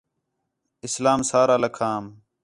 اسلام 0.87 1.19
سارا 1.29 1.55
لَکھام 1.63 2.03